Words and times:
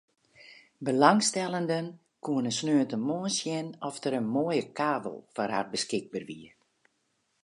Belangstellenden 0.87 1.85
koene 2.27 2.51
sneontemoarn 2.57 3.35
sjen 3.37 3.67
oft 3.89 4.01
der 4.03 4.17
in 4.19 4.31
moaie 4.33 4.63
kavel 4.79 5.17
foar 5.33 5.51
har 5.55 5.67
beskikber 5.73 6.23
wie. 6.29 6.49